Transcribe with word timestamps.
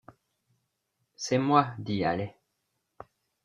C’est 1.15 1.37
moi, 1.37 1.75
dit 1.77 2.03
Halley. 2.03 2.35